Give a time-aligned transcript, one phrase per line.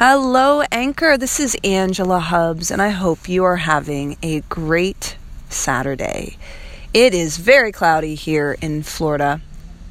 [0.00, 1.18] Hello, Anchor.
[1.18, 5.16] This is Angela Hubbs, and I hope you are having a great
[5.50, 6.36] Saturday.
[6.94, 9.40] It is very cloudy here in Florida.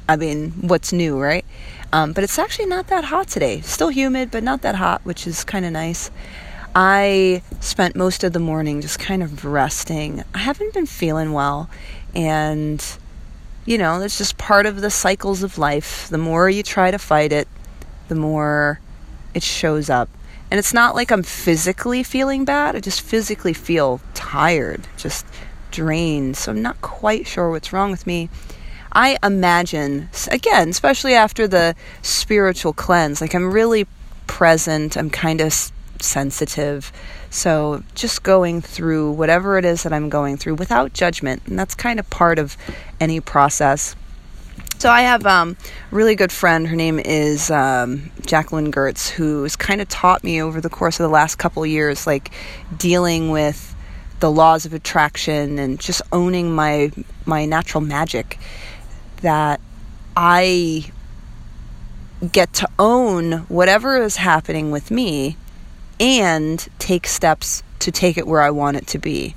[0.08, 1.44] I mean, what's new, right?
[1.92, 3.60] Um, but it's actually not that hot today.
[3.60, 6.10] Still humid, but not that hot, which is kind of nice.
[6.74, 10.24] I spent most of the morning just kind of resting.
[10.34, 11.68] I haven't been feeling well,
[12.14, 12.82] and
[13.66, 16.08] you know, it's just part of the cycles of life.
[16.08, 17.46] The more you try to fight it,
[18.08, 18.80] the more
[19.34, 20.08] it shows up.
[20.50, 25.26] And it's not like I'm physically feeling bad, I just physically feel tired, just
[25.70, 26.36] drained.
[26.36, 28.30] So I'm not quite sure what's wrong with me.
[28.92, 33.86] I imagine, again, especially after the spiritual cleanse, like I'm really
[34.26, 35.52] present, I'm kind of
[36.00, 36.90] sensitive.
[37.30, 41.74] So just going through whatever it is that I'm going through without judgment, and that's
[41.74, 42.56] kind of part of
[42.98, 43.94] any process.
[44.78, 45.56] So I have um,
[45.90, 46.64] a really good friend.
[46.68, 51.00] Her name is um, Jacqueline Gertz, who has kind of taught me over the course
[51.00, 52.30] of the last couple years, like
[52.76, 53.74] dealing with
[54.20, 56.92] the laws of attraction and just owning my
[57.26, 58.38] my natural magic.
[59.22, 59.60] That
[60.16, 60.92] I
[62.30, 65.36] get to own whatever is happening with me
[65.98, 69.34] and take steps to take it where I want it to be.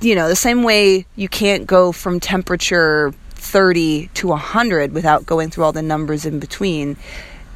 [0.00, 3.12] You know, the same way you can't go from temperature
[3.42, 6.96] 30 to 100 without going through all the numbers in between.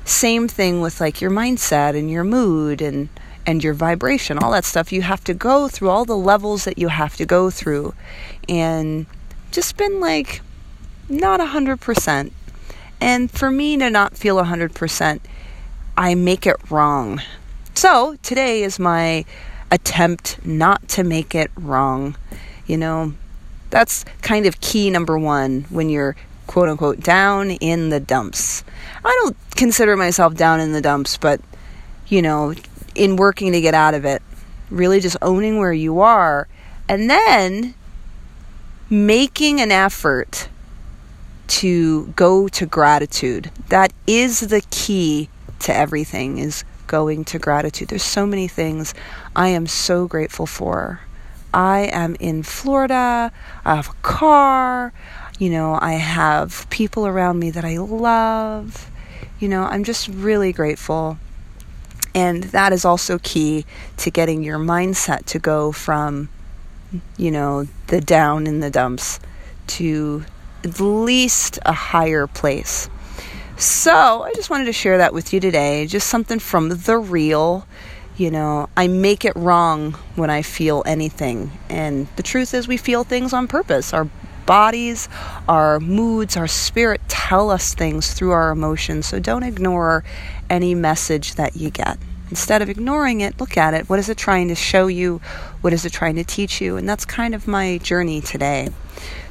[0.05, 3.09] Same thing with like your mindset and your mood and
[3.47, 4.93] and your vibration, all that stuff.
[4.93, 7.95] You have to go through all the levels that you have to go through.
[8.49, 9.07] And
[9.53, 10.43] just been like
[11.09, 12.33] not 100%.
[13.01, 15.21] And for me to not feel 100%,
[15.97, 17.23] I make it wrong.
[17.75, 19.25] So today is my
[19.71, 22.17] attempt not to make it wrong.
[22.67, 23.13] You know,
[23.71, 28.65] that's kind of key number one when you're quote unquote down in the dumps.
[29.05, 31.41] I don't consider myself down in the dumps, but
[32.07, 32.55] you know,
[32.95, 34.23] in working to get out of it,
[34.71, 36.49] really just owning where you are
[36.89, 37.75] and then
[38.89, 40.49] making an effort
[41.49, 43.51] to go to gratitude.
[43.69, 45.29] That is the key
[45.61, 47.89] to everything is going to gratitude.
[47.89, 48.95] There's so many things
[49.35, 51.01] I am so grateful for.
[51.57, 53.33] I am in Florida.
[53.65, 54.93] I have a car.
[55.39, 58.91] You know, I have people around me that I love.
[59.41, 61.17] You know, I'm just really grateful.
[62.15, 63.65] And that is also key
[63.97, 66.29] to getting your mindset to go from,
[67.17, 69.19] you know, the down in the dumps
[69.69, 70.27] to
[70.63, 72.91] at least a higher place.
[73.57, 75.87] So I just wanted to share that with you today.
[75.87, 77.67] Just something from the real
[78.17, 81.51] you know, I make it wrong when I feel anything.
[81.69, 83.93] And the truth is, we feel things on purpose.
[83.93, 84.09] Our
[84.47, 85.09] bodies,
[85.49, 89.07] our moods, our spirit tell us things through our emotions.
[89.07, 90.05] So don't ignore
[90.49, 91.99] any message that you get.
[92.31, 93.89] Instead of ignoring it, look at it.
[93.89, 95.21] What is it trying to show you?
[95.61, 96.77] What is it trying to teach you?
[96.77, 98.71] And that's kind of my journey today.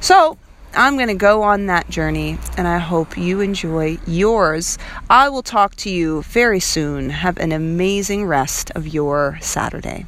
[0.00, 0.38] So,
[0.76, 4.76] I'm going to go on that journey and I hope you enjoy yours.
[5.08, 7.08] I will talk to you very soon.
[7.08, 10.04] Have an amazing rest of your Saturday.